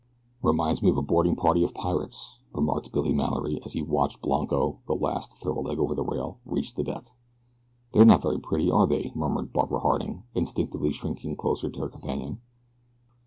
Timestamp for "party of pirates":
1.35-2.39